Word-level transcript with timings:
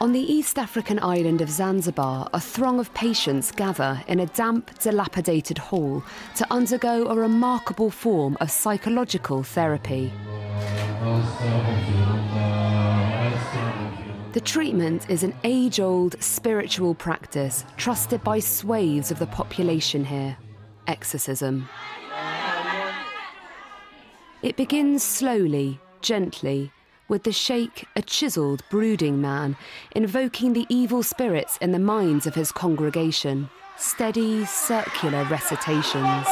On 0.00 0.12
the 0.12 0.20
East 0.20 0.58
African 0.58 0.98
island 0.98 1.40
of 1.40 1.48
Zanzibar, 1.48 2.28
a 2.32 2.40
throng 2.40 2.80
of 2.80 2.92
patients 2.92 3.52
gather 3.52 4.02
in 4.08 4.18
a 4.18 4.26
damp, 4.26 4.76
dilapidated 4.80 5.58
hall 5.58 6.02
to 6.34 6.46
undergo 6.50 7.06
a 7.06 7.14
remarkable 7.14 7.90
form 7.90 8.36
of 8.40 8.50
psychological 8.50 9.44
therapy. 9.44 10.12
The 14.32 14.40
treatment 14.42 15.08
is 15.08 15.22
an 15.22 15.34
age 15.44 15.78
old 15.78 16.20
spiritual 16.20 16.94
practice 16.94 17.64
trusted 17.76 18.24
by 18.24 18.40
swathes 18.40 19.10
of 19.10 19.18
the 19.18 19.26
population 19.26 20.04
here 20.04 20.36
exorcism. 20.88 21.68
It 24.42 24.56
begins 24.56 25.04
slowly, 25.04 25.80
gently, 26.00 26.72
with 27.12 27.24
the 27.24 27.30
sheikh, 27.30 27.86
a 27.94 28.00
chiselled, 28.00 28.62
brooding 28.70 29.20
man, 29.20 29.54
invoking 29.94 30.54
the 30.54 30.64
evil 30.70 31.02
spirits 31.02 31.58
in 31.58 31.70
the 31.70 31.78
minds 31.78 32.26
of 32.26 32.34
his 32.34 32.50
congregation. 32.50 33.50
Steady, 33.76 34.46
circular 34.46 35.22
recitations. 35.24 36.26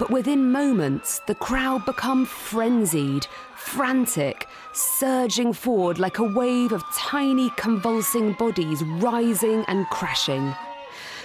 But 0.00 0.10
within 0.10 0.50
moments, 0.50 1.20
the 1.28 1.36
crowd 1.36 1.86
become 1.86 2.26
frenzied, 2.26 3.28
frantic, 3.54 4.48
surging 4.72 5.52
forward 5.52 6.00
like 6.00 6.18
a 6.18 6.24
wave 6.24 6.72
of 6.72 6.82
tiny, 6.92 7.48
convulsing 7.56 8.32
bodies 8.32 8.82
rising 8.82 9.64
and 9.68 9.86
crashing. 9.90 10.52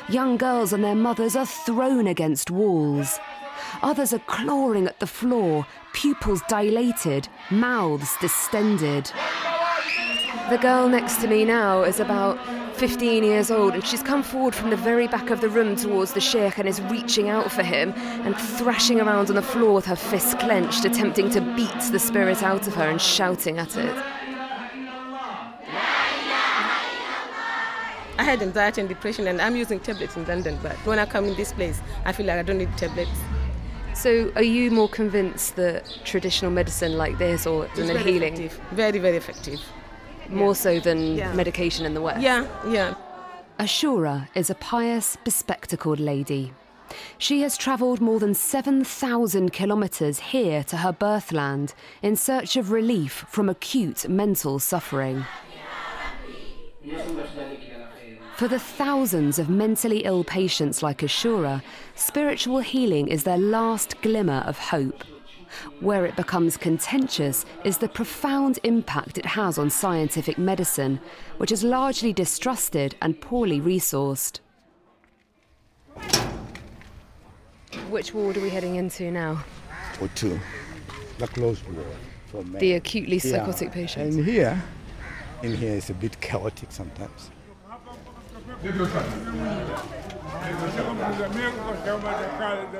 Young 0.08 0.38
girls 0.38 0.72
and 0.72 0.84
their 0.84 0.96
mothers 0.96 1.36
are 1.36 1.48
thrown 1.48 2.06
against 2.06 2.52
walls. 2.52 3.20
Others 3.82 4.14
are 4.14 4.20
clawing 4.20 4.86
at 4.86 5.00
the 5.00 5.08
floor, 5.08 5.66
pupils 5.94 6.42
dilated, 6.48 7.28
mouths 7.50 8.16
distended. 8.22 9.12
The 10.52 10.60
girl 10.62 10.88
next 10.88 11.18
to 11.22 11.28
me 11.28 11.44
now 11.44 11.82
is 11.82 12.00
about 12.00 12.38
15 12.76 13.24
years 13.24 13.50
old 13.50 13.74
and 13.74 13.84
she's 13.84 14.04
come 14.04 14.22
forward 14.22 14.54
from 14.54 14.70
the 14.70 14.76
very 14.76 15.08
back 15.08 15.32
of 15.32 15.42
the 15.42 15.50
room 15.50 15.76
towards 15.76 16.14
the 16.14 16.22
sheikh 16.22 16.60
and 16.60 16.70
is 16.70 16.82
reaching 16.82 17.30
out 17.30 17.52
for 17.52 17.64
him 17.64 17.92
and 17.96 18.38
thrashing 18.38 19.02
around 19.02 19.30
on 19.30 19.36
the 19.36 19.42
floor 19.42 19.74
with 19.74 19.86
her 19.86 19.96
fists 19.96 20.36
clenched, 20.36 20.86
attempting 20.86 21.32
to 21.32 21.42
beat 21.56 21.92
the 21.92 21.98
spirit 21.98 22.44
out 22.44 22.68
of 22.68 22.76
her 22.76 22.88
and 22.88 23.02
shouting 23.02 23.58
at 23.58 23.76
it. 23.76 23.96
I 28.18 28.24
had 28.24 28.42
anxiety 28.42 28.82
and 28.82 28.90
depression, 28.90 29.28
and 29.28 29.42
I'm 29.42 29.56
using 29.56 29.80
tablets 29.80 30.16
in 30.16 30.26
London. 30.26 30.58
But 30.64 30.76
when 30.86 31.00
I 31.00 31.06
come 31.06 31.26
in 31.26 31.36
this 31.36 31.52
place, 31.54 31.82
I 32.06 32.12
feel 32.14 32.26
like 32.26 32.38
I 32.38 32.44
don't 32.44 32.58
need 32.58 32.76
tablets. 32.78 33.12
So, 33.94 34.32
are 34.36 34.44
you 34.44 34.72
more 34.72 34.90
convinced 34.90 35.56
that 35.56 36.00
traditional 36.04 36.52
medicine 36.52 36.98
like 36.98 37.18
this 37.18 37.46
or 37.48 37.66
It's 37.66 37.76
than 37.78 37.88
very 37.88 38.04
healing 38.04 38.34
effective. 38.34 38.60
Very, 38.72 39.00
very 39.00 39.18
effective. 39.18 39.60
more 40.30 40.56
so 40.56 40.80
than 40.80 41.16
Yeah. 41.16 41.32
medication 41.34 41.86
in 41.86 41.94
the 41.94 42.02
West? 42.02 42.20
Yeah, 42.22 42.46
yeah. 42.68 42.96
Ashura 43.60 44.28
is 44.34 44.50
a 44.50 44.56
pious, 44.56 45.18
bespectacled 45.24 46.00
lady. 46.00 46.52
She 47.18 47.42
has 47.42 47.58
travelled 47.58 48.02
more 48.02 48.20
than 48.20 48.34
7,000 48.34 49.52
kilometres 49.54 50.20
here 50.32 50.64
to 50.66 50.78
her 50.78 50.92
birthland 50.92 51.74
in 52.02 52.16
search 52.16 52.56
of 52.58 52.72
relief 52.72 53.26
from 53.30 53.50
acute 53.50 54.08
mental 54.10 54.60
suffering. 54.60 55.26
For 58.38 58.50
the 58.50 58.60
thousands 58.60 59.40
of 59.40 59.50
mentally 59.50 60.00
ill 60.00 60.26
patients 60.26 60.84
like 60.84 60.98
Ashura, 61.00 61.64
spiritual 61.96 62.60
healing 62.60 63.08
is 63.08 63.24
their 63.24 63.38
last 63.38 64.02
glimmer 64.02 64.44
of 64.46 64.58
hope. 64.58 65.04
Where 65.80 66.06
it 66.06 66.18
becomes 66.18 66.58
contentious 66.58 67.46
is 67.64 67.78
the 67.78 67.88
profound 67.88 68.60
impact 68.64 69.18
it 69.18 69.26
has 69.26 69.58
on 69.58 69.70
scientific 69.70 70.38
medicine, 70.38 71.00
which 71.38 71.52
is 71.52 71.64
largely 71.64 72.12
distrusted 72.12 72.96
and 73.02 73.22
poorly 73.22 73.62
resourced. 73.62 74.40
Which 77.90 78.14
ward 78.14 78.36
are 78.36 78.42
we 78.42 78.50
heading 78.50 78.76
into 78.76 79.12
now? 79.12 79.46
or 80.02 80.10
two, 80.10 80.38
the 81.20 81.28
closed 81.28 81.66
ward 81.68 81.86
for 82.26 82.44
men. 82.44 82.60
The 82.60 82.74
acutely 82.74 83.16
Yeah. 83.16 83.32
psychotic 83.32 83.72
patients. 83.72 84.18
And 84.18 84.26
here, 84.26 84.62
in 85.42 85.56
here 85.56 85.76
is 85.76 85.90
a 85.90 85.94
bit 85.94 86.20
chaotic 86.20 86.70
sometimes. 86.74 87.30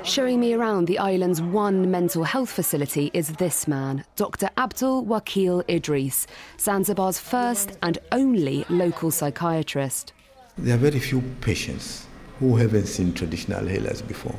Showing 0.04 0.40
me 0.40 0.54
around 0.54 0.86
the 0.86 0.98
island's 0.98 1.40
one 1.40 1.90
mental 1.90 2.24
health 2.24 2.50
facility 2.50 3.10
is 3.12 3.28
this 3.28 3.68
man, 3.68 4.04
Dr. 4.16 4.48
Abdul 4.56 5.04
Wakil 5.04 5.62
Idris, 5.68 6.26
Zanzibar's 6.58 7.18
first 7.18 7.76
and 7.82 7.98
only 8.12 8.64
local 8.68 9.10
psychiatrist. 9.10 10.12
There 10.58 10.74
are 10.74 10.78
very 10.78 10.98
few 10.98 11.20
patients 11.40 12.06
who 12.38 12.56
haven't 12.56 12.86
seen 12.86 13.12
traditional 13.12 13.66
healers 13.66 14.02
before. 14.02 14.38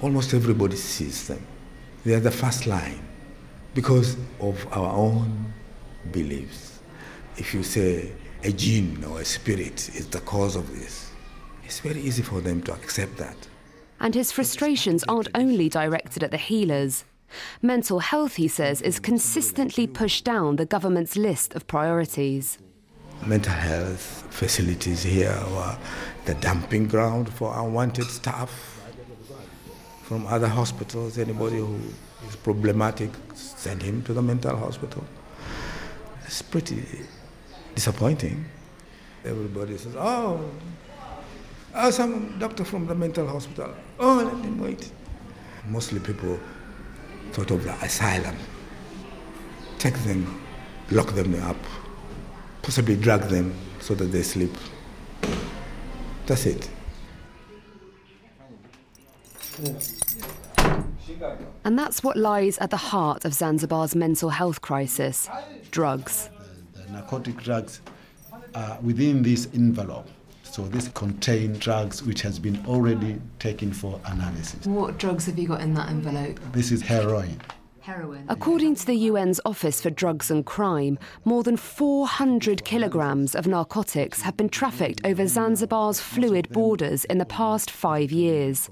Almost 0.00 0.34
everybody 0.34 0.76
sees 0.76 1.28
them. 1.28 1.44
They 2.04 2.14
are 2.14 2.20
the 2.20 2.30
first 2.30 2.66
line 2.66 3.00
because 3.74 4.16
of 4.40 4.66
our 4.72 4.92
own 4.92 5.52
beliefs. 6.10 6.80
If 7.36 7.54
you 7.54 7.62
say 7.62 8.12
a 8.44 8.52
jinn 8.52 9.04
or 9.04 9.20
a 9.20 9.24
spirit 9.24 9.90
is 9.94 10.08
the 10.08 10.20
cause 10.20 10.56
of 10.56 10.68
this, 10.78 11.10
it's 11.64 11.80
very 11.80 12.00
easy 12.00 12.22
for 12.22 12.40
them 12.40 12.62
to 12.62 12.72
accept 12.72 13.16
that. 13.16 13.36
And 14.00 14.14
his 14.14 14.32
frustrations 14.32 15.04
aren't 15.04 15.28
only 15.34 15.68
directed 15.68 16.22
at 16.24 16.30
the 16.32 16.36
healers. 16.36 17.04
Mental 17.62 18.00
health, 18.00 18.36
he 18.36 18.48
says, 18.48 18.82
is 18.82 18.98
consistently 18.98 19.86
pushed 19.86 20.24
down 20.24 20.56
the 20.56 20.66
government's 20.66 21.16
list 21.16 21.54
of 21.54 21.66
priorities. 21.66 22.58
mental 23.26 23.52
health 23.52 24.26
facilities 24.30 25.02
here 25.04 25.30
are 25.30 25.78
the 26.24 26.34
dumping 26.34 26.88
ground 26.88 27.32
for 27.32 27.56
unwanted 27.56 28.06
staff 28.06 28.80
from 30.02 30.26
other 30.26 30.48
hospitals. 30.48 31.18
Anybody 31.18 31.58
who 31.58 31.78
is 32.28 32.36
problematic, 32.36 33.10
send 33.34 33.82
him 33.82 34.02
to 34.02 34.12
the 34.12 34.22
mental 34.22 34.56
hospital. 34.56 35.04
It's 36.26 36.42
pretty 36.42 36.84
disappointing. 37.74 38.44
Everybody 39.24 39.78
says, 39.78 39.94
oh, 39.96 40.50
oh, 41.74 41.90
some 41.90 42.38
doctor 42.38 42.64
from 42.64 42.86
the 42.86 42.94
mental 42.94 43.26
hospital. 43.26 43.72
Oh, 43.98 44.16
let 44.16 44.44
him 44.44 44.60
wait. 44.60 44.90
Mostly 45.68 46.00
people 46.00 46.38
thought 47.32 47.50
of 47.50 47.64
the 47.64 47.72
asylum. 47.84 48.36
Take 49.78 49.94
them, 50.00 50.42
lock 50.90 51.12
them 51.14 51.40
up, 51.42 51.56
possibly 52.62 52.96
drug 52.96 53.22
them 53.22 53.54
so 53.80 53.94
that 53.94 54.06
they 54.06 54.22
sleep. 54.22 54.54
That's 56.26 56.46
it. 56.46 56.68
And 61.64 61.78
that's 61.78 62.02
what 62.02 62.16
lies 62.16 62.58
at 62.58 62.70
the 62.70 62.76
heart 62.76 63.24
of 63.24 63.32
Zanzibar's 63.32 63.94
mental 63.94 64.30
health 64.30 64.60
crisis 64.60 65.28
drugs. 65.70 66.28
The 66.92 66.98
narcotic 66.98 67.38
drugs 67.38 67.80
are 68.54 68.78
within 68.82 69.22
this 69.22 69.48
envelope. 69.54 70.06
So 70.42 70.68
this 70.68 70.88
contain 70.88 71.54
drugs 71.54 72.02
which 72.02 72.20
has 72.20 72.38
been 72.38 72.62
already 72.66 73.18
taken 73.38 73.72
for 73.72 73.98
analysis. 74.04 74.66
What 74.66 74.98
drugs 74.98 75.24
have 75.24 75.38
you 75.38 75.48
got 75.48 75.62
in 75.62 75.72
that 75.72 75.88
envelope? 75.88 76.38
This 76.52 76.70
is 76.70 76.82
heroin. 76.82 77.40
Heroin. 77.80 78.26
According 78.28 78.74
to 78.74 78.86
the 78.86 79.08
UN's 79.08 79.40
Office 79.46 79.80
for 79.80 79.88
Drugs 79.88 80.30
and 80.30 80.44
Crime, 80.44 80.98
more 81.24 81.42
than 81.42 81.56
400 81.56 82.62
kilograms 82.62 83.34
of 83.34 83.46
narcotics 83.46 84.20
have 84.20 84.36
been 84.36 84.50
trafficked 84.50 85.00
over 85.02 85.22
Zanzibar's 85.22 85.98
fluid 85.98 86.50
borders 86.50 87.06
in 87.06 87.16
the 87.16 87.24
past 87.24 87.70
five 87.70 88.12
years. 88.12 88.68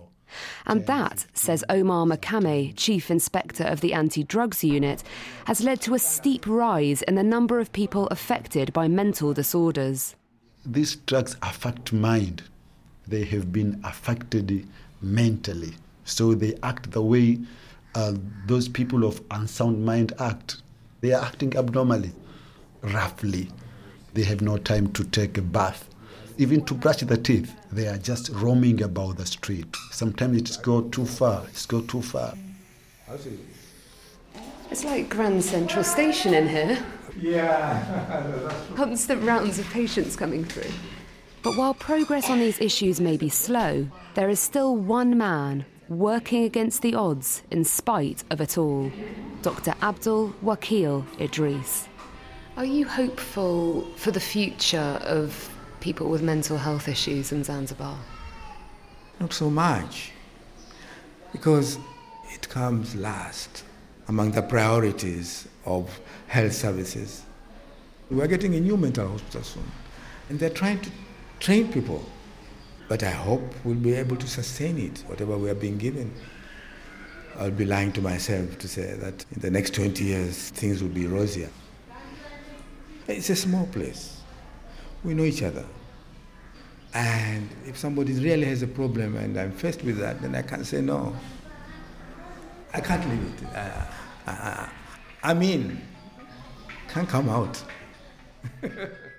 And 0.67 0.87
that, 0.87 1.27
says 1.35 1.65
Omar 1.69 2.07
Makame, 2.07 2.73
Chief 2.77 3.11
Inspector 3.11 3.65
of 3.65 3.81
the 3.81 3.93
Anti 3.93 4.25
Drugs 4.25 4.65
Unit, 4.65 5.03
has 5.47 5.63
led 5.63 5.81
to 5.83 5.95
a 5.95 5.99
steep 5.99 6.47
rise 6.47 7.03
in 7.03 7.15
the 7.15 7.23
number 7.23 7.61
of 7.61 7.73
people 7.73 8.07
affected 8.09 8.73
by 8.73 8.89
mental 8.89 9.33
disorders. 9.33 10.17
These 10.65 10.97
drugs 10.97 11.37
affect 11.43 11.93
mind. 11.93 12.43
They 13.07 13.25
have 13.25 13.53
been 13.53 13.81
affected 13.85 14.67
mentally. 15.01 15.75
So 16.05 16.35
they 16.35 16.57
act 16.63 16.91
the 16.91 17.03
way 17.03 17.39
uh, 17.95 18.15
those 18.47 18.69
people 18.69 19.05
of 19.05 19.23
unsound 19.31 19.85
mind 19.85 20.13
act. 20.19 20.63
They 21.01 21.13
are 21.13 21.25
acting 21.25 21.57
abnormally, 21.57 22.13
roughly. 22.83 23.49
They 24.15 24.25
have 24.25 24.41
no 24.43 24.59
time 24.59 24.93
to 24.93 25.05
take 25.05 25.39
a 25.39 25.43
bath. 25.43 25.89
Even 26.41 26.65
to 26.65 26.73
brush 26.73 27.01
the 27.01 27.19
teeth, 27.19 27.55
they 27.71 27.87
are 27.87 27.99
just 27.99 28.31
roaming 28.31 28.81
about 28.83 29.19
the 29.19 29.27
street. 29.27 29.77
Sometimes 29.91 30.39
it's 30.39 30.57
go 30.57 30.81
too 30.89 31.05
far. 31.05 31.45
It's 31.49 31.67
go 31.67 31.83
too 31.83 32.01
far. 32.01 32.33
It's 34.71 34.83
like 34.83 35.11
Grand 35.11 35.45
Central 35.45 35.85
Station 35.85 36.33
in 36.33 36.49
here. 36.49 36.83
Yeah. 37.21 38.55
Constant 38.75 39.23
rounds 39.23 39.59
of 39.59 39.69
patients 39.69 40.17
coming 40.17 40.47
through. 40.47 40.71
But 41.43 41.59
while 41.59 41.75
progress 41.75 42.31
on 42.31 42.39
these 42.39 42.59
issues 42.59 43.03
may 43.03 43.19
be 43.19 43.29
slow, 43.29 43.87
there 44.15 44.31
is 44.31 44.41
still 44.41 44.75
one 44.75 45.19
man, 45.19 45.67
working 45.91 46.45
against 46.45 46.81
the 46.81 46.95
odds 46.95 47.43
in 47.51 47.65
spite 47.65 48.25
of 48.31 48.41
it 48.41 48.57
all. 48.57 48.91
Dr. 49.43 49.75
Abdul 49.83 50.33
Wakil 50.43 51.05
Idris. 51.21 51.87
Are 52.57 52.65
you 52.65 52.87
hopeful 52.87 53.83
for 53.97 54.11
the 54.11 54.21
future 54.21 54.99
of 55.03 55.50
people 55.81 56.09
with 56.09 56.23
mental 56.23 56.59
health 56.59 56.89
issues 56.89 57.33
in 57.33 57.45
Zanzibar? 57.45 57.97
Not 59.19 59.33
so 59.33 59.51
much, 59.51 60.13
because 61.33 61.79
it 62.33 62.49
comes 62.49 62.95
last 62.95 63.65
among 64.09 64.33
the 64.33 64.43
priorities 64.43 65.49
of 65.65 66.01
health 66.27 66.53
services. 66.53 67.23
We're 68.11 68.27
getting 68.27 68.55
a 68.55 68.61
new 68.61 68.77
mental 68.77 69.09
hospital 69.09 69.43
soon, 69.43 69.71
and 70.29 70.39
they're 70.39 70.51
trying 70.51 70.81
to 70.81 70.91
train 71.39 71.73
people. 71.73 72.05
But 72.89 73.03
I 73.05 73.11
hope 73.11 73.43
we'll 73.65 73.77
be 73.77 73.95
able 73.95 74.17
to 74.17 74.27
sustain 74.27 74.79
it, 74.79 75.05
whatever 75.07 75.39
we 75.39 75.49
are 75.49 75.55
being 75.55 75.79
given. 75.79 76.13
I'll 77.39 77.51
be 77.51 77.65
lying 77.65 77.93
to 77.93 78.03
myself 78.03 78.59
to 78.59 78.69
say 78.69 78.95
that 78.95 79.25
in 79.33 79.41
the 79.41 79.51
next 79.51 79.75
20 79.75 80.05
years 80.05 80.51
things 80.51 80.83
will 80.83 80.91
be 80.91 81.07
rosier. 81.07 81.49
It's 83.07 83.31
a 83.31 83.37
small 83.37 83.67
place. 83.67 84.20
We 85.05 85.15
know 85.15 85.25
each 85.25 85.43
other. 85.43 85.65
And 86.93 87.49
if 87.67 87.79
somebody 87.79 88.13
really 88.15 88.47
has 88.47 88.63
a 88.63 88.67
problem 88.67 89.17
and 89.17 89.39
I'm 89.39 89.53
faced 89.53 89.85
with 89.85 89.99
that, 89.99 90.21
then 90.21 90.35
I 90.35 90.43
can't 90.43 90.67
say 90.67 90.81
no. 90.81 91.15
I 92.73 92.81
can't 92.81 93.09
leave 93.09 93.23
it. 93.23 93.57
Uh, 94.27 94.67
I, 95.23 95.35
mean, 95.35 95.81
can't 96.89 97.09
come 97.09 97.29
out. 97.29 97.63